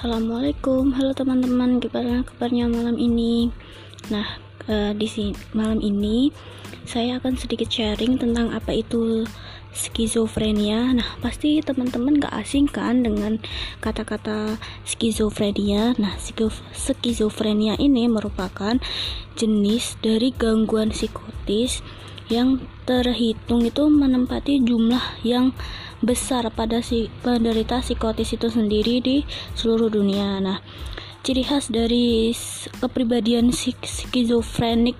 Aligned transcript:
Assalamualaikum, 0.00 0.96
halo 0.96 1.12
teman-teman, 1.12 1.76
gimana 1.76 2.24
kabarnya 2.24 2.72
malam 2.72 2.96
ini? 2.96 3.52
Nah, 4.08 4.40
di 4.96 5.04
sini 5.04 5.36
malam 5.52 5.76
ini 5.84 6.32
saya 6.88 7.20
akan 7.20 7.36
sedikit 7.36 7.68
sharing 7.68 8.16
tentang 8.16 8.48
apa 8.48 8.72
itu 8.72 9.28
skizofrenia. 9.76 10.96
Nah, 10.96 11.04
pasti 11.20 11.60
teman-teman 11.60 12.16
gak 12.16 12.32
asing 12.32 12.64
kan 12.64 13.04
dengan 13.04 13.44
kata-kata 13.84 14.56
skizofrenia. 14.88 15.92
Nah, 16.00 16.16
skizofrenia 16.72 17.76
ini 17.76 18.08
merupakan 18.08 18.80
jenis 19.36 20.00
dari 20.00 20.32
gangguan 20.32 20.96
psikotis 20.96 21.84
yang 22.30 22.62
terhitung 22.86 23.66
itu 23.66 23.90
menempati 23.90 24.62
jumlah 24.62 25.20
yang 25.26 25.50
besar 26.00 26.48
pada 26.54 26.80
si 26.80 27.12
penderita 27.20 27.82
psikotis 27.84 28.32
itu 28.32 28.48
sendiri 28.48 29.02
di 29.02 29.16
seluruh 29.58 29.92
dunia. 29.92 30.40
Nah, 30.40 30.62
ciri 31.26 31.44
khas 31.44 31.68
dari 31.68 32.32
kepribadian 32.80 33.52
skizofrenik 33.52 34.96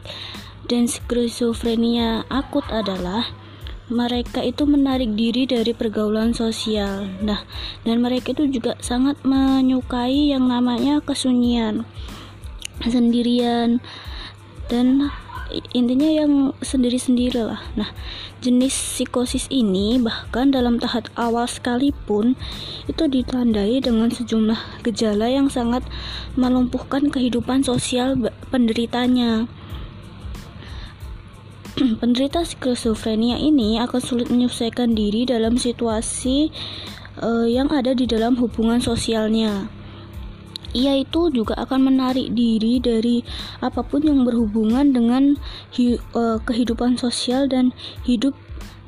dan 0.69 0.91
skizofrenia 0.91 2.29
akut 2.29 2.67
adalah 2.69 3.31
mereka 3.91 4.39
itu 4.47 4.67
menarik 4.71 5.19
diri 5.19 5.51
dari 5.51 5.75
pergaulan 5.75 6.31
sosial. 6.31 7.11
Nah, 7.27 7.43
dan 7.83 7.99
mereka 7.99 8.31
itu 8.31 8.47
juga 8.47 8.79
sangat 8.79 9.19
menyukai 9.27 10.31
yang 10.31 10.47
namanya 10.47 11.03
kesunyian, 11.03 11.83
sendirian, 12.87 13.83
dan 14.71 15.11
intinya 15.75 16.11
yang 16.11 16.33
sendiri-sendiri 16.63 17.43
lah. 17.43 17.61
Nah, 17.75 17.91
jenis 18.41 18.73
psikosis 18.73 19.51
ini 19.51 19.99
bahkan 19.99 20.55
dalam 20.55 20.79
tahap 20.79 21.11
awal 21.19 21.45
sekalipun 21.51 22.39
itu 22.87 23.05
ditandai 23.07 23.83
dengan 23.83 24.09
sejumlah 24.09 24.83
gejala 24.87 25.29
yang 25.29 25.51
sangat 25.51 25.83
melumpuhkan 26.39 27.11
kehidupan 27.11 27.67
sosial 27.67 28.15
penderitanya. 28.49 29.51
Penderita 32.01 32.45
skizofrenia 32.45 33.41
ini 33.41 33.81
akan 33.81 34.01
sulit 34.03 34.29
menyelesaikan 34.29 34.93
diri 34.93 35.25
dalam 35.25 35.57
situasi 35.57 36.53
uh, 37.23 37.47
yang 37.49 37.73
ada 37.73 37.97
di 37.97 38.05
dalam 38.05 38.37
hubungan 38.39 38.79
sosialnya 38.79 39.80
ia 40.71 40.99
itu 40.99 41.31
juga 41.35 41.59
akan 41.59 41.91
menarik 41.95 42.35
diri 42.35 42.79
dari 42.79 43.23
apa 43.59 43.83
pun 43.83 44.03
yang 44.07 44.23
berhubungan 44.23 44.95
dengan 44.95 45.35
hi, 45.75 45.99
uh, 46.15 46.39
kehidupan 46.43 46.99
sosial 46.99 47.51
dan 47.51 47.75
hidup 48.07 48.35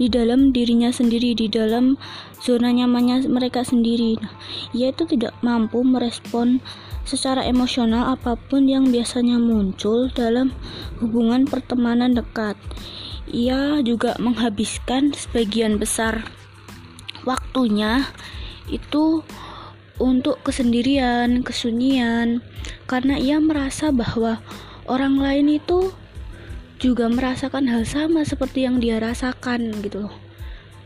di 0.00 0.08
dalam 0.08 0.50
dirinya 0.50 0.91
sendiri 0.91 1.36
di 1.36 1.47
dalam 1.47 2.00
zona 2.42 2.72
nyamannya 2.72 3.28
mereka 3.28 3.62
sendiri. 3.62 4.19
Nah, 4.19 4.34
ia 4.75 4.91
itu 4.91 5.05
tidak 5.06 5.36
mampu 5.44 5.84
merespon 5.84 6.58
secara 7.06 7.42
emosional 7.47 8.14
apa 8.14 8.38
pun 8.38 8.66
yang 8.66 8.88
biasanya 8.91 9.38
muncul 9.38 10.10
dalam 10.10 10.55
hubungan 11.03 11.47
pertemanan 11.47 12.14
dekat. 12.19 12.58
Ia 13.30 13.80
juga 13.86 14.19
menghabiskan 14.19 15.14
sebagian 15.14 15.78
besar 15.78 16.27
waktunya 17.22 18.03
itu 18.70 19.22
untuk 20.03 20.42
kesendirian, 20.42 21.47
kesunyian, 21.47 22.42
karena 22.91 23.14
ia 23.14 23.39
merasa 23.39 23.95
bahwa 23.95 24.42
orang 24.91 25.22
lain 25.22 25.62
itu 25.62 25.94
juga 26.83 27.06
merasakan 27.06 27.70
hal 27.70 27.86
sama 27.86 28.27
seperti 28.27 28.67
yang 28.67 28.83
dia 28.83 28.98
rasakan 28.98 29.70
gitu 29.86 30.11
loh. 30.11 30.14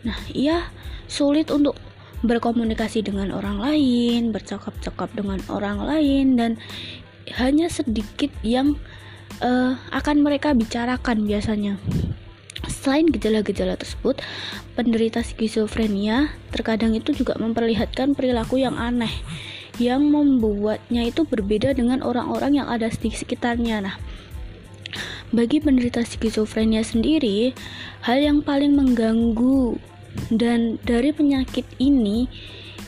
Nah, 0.05 0.21
ia 0.37 0.69
sulit 1.09 1.49
untuk 1.49 1.81
berkomunikasi 2.21 3.01
dengan 3.01 3.33
orang 3.33 3.57
lain, 3.57 4.37
bercakap-cakap 4.37 5.09
dengan 5.17 5.41
orang 5.49 5.81
lain 5.81 6.37
dan 6.37 6.51
hanya 7.41 7.73
sedikit 7.73 8.31
yang 8.45 8.77
uh, 9.41 9.75
akan 9.91 10.21
mereka 10.21 10.53
bicarakan 10.53 11.25
biasanya. 11.25 11.81
Selain 12.87 13.11
gejala-gejala 13.11 13.75
tersebut, 13.75 14.23
penderita 14.79 15.19
skizofrenia 15.19 16.31
terkadang 16.55 16.95
itu 16.95 17.11
juga 17.11 17.35
memperlihatkan 17.35 18.15
perilaku 18.15 18.63
yang 18.63 18.79
aneh 18.79 19.11
yang 19.83 20.07
membuatnya 20.07 21.03
itu 21.03 21.27
berbeda 21.27 21.75
dengan 21.75 21.99
orang-orang 21.99 22.63
yang 22.63 22.71
ada 22.71 22.87
di 22.87 23.11
sekitarnya. 23.11 23.91
Nah, 23.91 23.99
bagi 25.35 25.59
penderita 25.59 26.07
skizofrenia 26.07 26.87
sendiri, 26.87 27.59
hal 28.07 28.23
yang 28.23 28.47
paling 28.47 28.79
mengganggu 28.79 29.83
dan 30.31 30.79
dari 30.87 31.11
penyakit 31.11 31.67
ini 31.83 32.31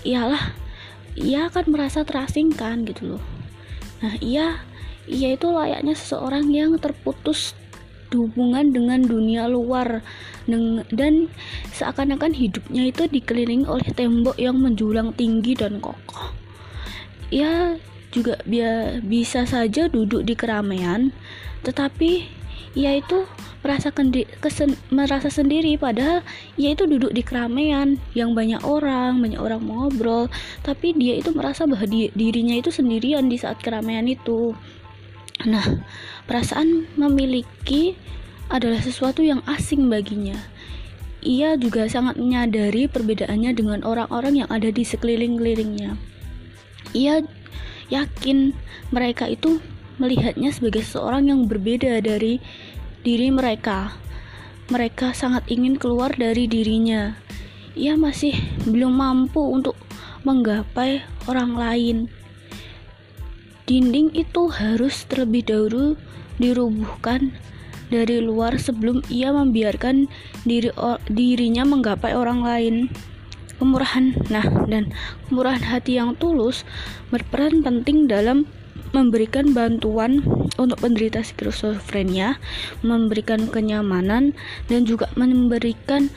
ialah 0.06 0.54
ia 1.18 1.50
akan 1.50 1.74
merasa 1.74 2.06
terasingkan 2.06 2.86
gitu 2.86 3.18
loh. 3.18 3.24
Nah, 3.98 4.14
ia 4.22 4.62
ia 5.10 5.34
itu 5.34 5.50
layaknya 5.50 5.98
seseorang 5.98 6.46
yang 6.54 6.78
terputus 6.78 7.57
hubungan 8.14 8.72
dengan 8.72 9.04
dunia 9.04 9.48
luar 9.48 10.00
dan 10.92 11.28
seakan-akan 11.76 12.32
hidupnya 12.32 12.88
itu 12.88 13.04
dikelilingi 13.04 13.68
oleh 13.68 13.88
tembok 13.92 14.36
yang 14.40 14.56
menjulang 14.56 15.12
tinggi 15.12 15.52
dan 15.52 15.80
kokoh. 15.82 16.32
Ia 17.28 17.76
juga 18.08 18.40
bisa 19.04 19.44
saja 19.44 19.92
duduk 19.92 20.24
di 20.24 20.32
keramaian, 20.32 21.12
tetapi 21.60 22.24
ia 22.72 22.96
itu 22.96 23.28
merasa, 23.58 23.90
kendi, 23.90 24.24
kesen, 24.38 24.78
merasa 24.88 25.28
sendiri 25.28 25.74
padahal 25.74 26.22
ia 26.54 26.72
itu 26.72 26.86
duduk 26.86 27.10
di 27.10 27.26
keramaian 27.26 27.98
yang 28.14 28.32
banyak 28.32 28.62
orang, 28.62 29.18
banyak 29.18 29.40
orang 29.40 29.60
ngobrol, 29.66 30.30
tapi 30.62 30.94
dia 30.94 31.18
itu 31.18 31.34
merasa 31.34 31.66
bahwa 31.66 31.84
di, 31.84 32.08
dirinya 32.14 32.54
itu 32.54 32.70
sendirian 32.70 33.26
di 33.26 33.36
saat 33.36 33.58
keramaian 33.58 34.06
itu. 34.06 34.54
Nah, 35.46 35.62
perasaan 36.26 36.90
memiliki 36.98 37.94
adalah 38.50 38.82
sesuatu 38.82 39.22
yang 39.22 39.44
asing 39.46 39.86
baginya. 39.86 40.34
Ia 41.22 41.54
juga 41.58 41.86
sangat 41.86 42.18
menyadari 42.18 42.90
perbedaannya 42.90 43.52
dengan 43.54 43.80
orang-orang 43.86 44.42
yang 44.42 44.48
ada 44.50 44.70
di 44.70 44.82
sekeliling-kelilingnya. 44.82 45.94
Ia 46.94 47.22
yakin 47.92 48.56
mereka 48.90 49.28
itu 49.28 49.62
melihatnya 49.98 50.54
sebagai 50.54 50.82
seorang 50.86 51.30
yang 51.30 51.46
berbeda 51.46 51.98
dari 52.02 52.38
diri 53.02 53.28
mereka. 53.30 53.94
Mereka 54.70 55.14
sangat 55.14 55.46
ingin 55.50 55.78
keluar 55.78 56.14
dari 56.14 56.46
dirinya. 56.46 57.14
Ia 57.78 57.94
masih 57.94 58.34
belum 58.66 58.94
mampu 58.94 59.42
untuk 59.42 59.78
menggapai 60.26 61.02
orang 61.30 61.54
lain 61.54 61.96
Dinding 63.68 64.16
itu 64.16 64.48
harus 64.48 65.04
terlebih 65.04 65.44
dahulu 65.44 66.00
dirubuhkan 66.40 67.36
dari 67.92 68.16
luar 68.24 68.56
sebelum 68.56 69.04
ia 69.12 69.28
membiarkan 69.28 70.08
diri 70.48 70.72
dirinya 71.12 71.68
menggapai 71.68 72.16
orang 72.16 72.40
lain. 72.40 72.76
Kemurahan, 73.60 74.14
nah, 74.32 74.46
dan 74.70 74.94
kemurahan 75.28 75.60
hati 75.68 76.00
yang 76.00 76.16
tulus 76.16 76.64
berperan 77.12 77.60
penting 77.60 78.08
dalam 78.08 78.48
memberikan 78.96 79.52
bantuan 79.52 80.24
untuk 80.56 80.80
penderita 80.80 81.20
skizofrenia, 81.20 82.40
memberikan 82.80 83.50
kenyamanan, 83.50 84.32
dan 84.70 84.88
juga 84.88 85.12
memberikan 85.12 86.08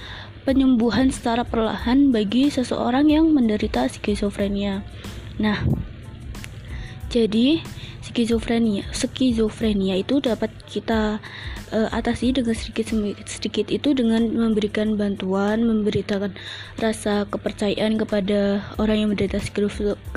penyembuhan 0.48 1.12
secara 1.12 1.44
perlahan 1.44 2.16
bagi 2.16 2.48
seseorang 2.48 3.12
yang 3.12 3.34
menderita 3.36 3.90
skizofrenia. 3.90 4.86
Nah, 5.42 5.66
jadi 7.12 7.60
skizofrenia, 8.02 8.88
skizofrenia 8.96 10.00
itu 10.00 10.24
dapat 10.24 10.50
kita 10.66 11.20
uh, 11.76 11.90
atasi 11.94 12.34
dengan 12.34 12.58
sedikit 12.58 12.92
sedikit 13.30 13.68
itu 13.70 13.94
dengan 13.94 14.32
memberikan 14.32 14.98
bantuan, 14.98 15.64
memberitakan 15.64 16.34
rasa 16.82 17.30
kepercayaan 17.30 18.02
kepada 18.02 18.66
orang 18.82 18.98
yang 19.06 19.10
menderita 19.14 19.38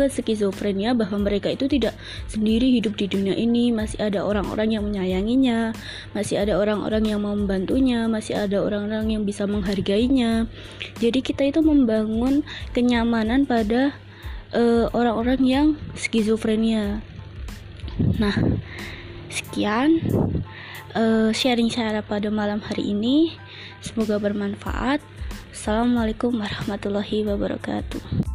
skizofrenia 0.08 0.96
bahwa 0.96 1.18
mereka 1.22 1.52
itu 1.52 1.68
tidak 1.68 1.98
sendiri 2.26 2.72
hidup 2.78 2.96
di 2.96 3.06
dunia 3.10 3.36
ini, 3.36 3.70
masih 3.70 4.00
ada 4.00 4.24
orang-orang 4.24 4.74
yang 4.74 4.84
menyayanginya, 4.86 5.76
masih 6.16 6.40
ada 6.40 6.56
orang-orang 6.56 7.04
yang 7.04 7.20
mau 7.20 7.36
membantunya, 7.36 8.08
masih 8.08 8.38
ada 8.38 8.62
orang-orang 8.64 9.12
yang 9.18 9.22
bisa 9.26 9.44
menghargainya. 9.44 10.46
Jadi 10.98 11.20
kita 11.20 11.42
itu 11.46 11.60
membangun 11.60 12.46
kenyamanan 12.72 13.44
pada 13.44 13.92
uh, 14.54 14.86
orang-orang 14.94 15.42
yang 15.42 15.66
skizofrenia. 15.98 17.02
Nah, 18.18 18.34
sekian 19.28 20.00
uh, 20.94 21.30
sharing 21.34 21.68
saya 21.68 22.00
pada 22.00 22.30
malam 22.30 22.62
hari 22.62 22.94
ini. 22.94 23.34
Semoga 23.84 24.16
bermanfaat. 24.16 25.02
Assalamualaikum 25.52 26.34
warahmatullahi 26.34 27.26
wabarakatuh. 27.26 28.33